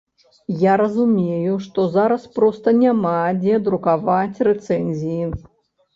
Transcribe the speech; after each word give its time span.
Я 0.61 0.73
разумею, 0.81 1.57
што 1.65 1.85
зараз 1.97 2.25
проста 2.39 2.67
няма 2.79 3.15
дзе 3.43 3.55
друкаваць 3.69 4.41
рэцэнзіі. 4.49 5.23